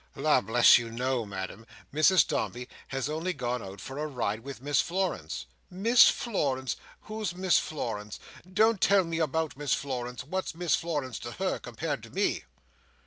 "La 0.15 0.41
bless 0.41 0.79
you, 0.79 0.89
no, 0.89 1.27
Ma'am. 1.27 1.63
Mrs 1.93 2.27
Dombey 2.27 2.67
has 2.87 3.07
only 3.07 3.33
gone 3.33 3.61
out 3.61 3.79
for 3.79 3.99
a 3.99 4.07
ride 4.07 4.39
with 4.39 4.59
Miss 4.59 4.81
Florence." 4.81 5.45
"Miss 5.69 6.09
Florence. 6.09 6.75
Who's 7.01 7.35
Miss 7.35 7.59
Florence? 7.59 8.19
Don't 8.51 8.81
tell 8.81 9.03
me 9.03 9.19
about 9.19 9.57
Miss 9.57 9.75
Florence. 9.75 10.23
What's 10.23 10.55
Miss 10.55 10.73
Florence 10.73 11.19
to 11.19 11.33
her, 11.33 11.59
compared 11.59 12.01
to 12.01 12.09
me?" 12.09 12.45